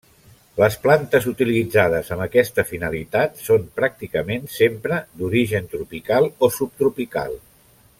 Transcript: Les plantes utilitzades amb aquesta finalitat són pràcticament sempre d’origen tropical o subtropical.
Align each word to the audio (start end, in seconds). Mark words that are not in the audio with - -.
Les 0.61 0.77
plantes 0.85 1.27
utilitzades 1.31 2.09
amb 2.15 2.25
aquesta 2.25 2.65
finalitat 2.71 3.37
són 3.51 3.69
pràcticament 3.81 4.51
sempre 4.57 4.99
d’origen 5.21 5.73
tropical 5.77 6.31
o 6.49 6.55
subtropical. 6.61 7.41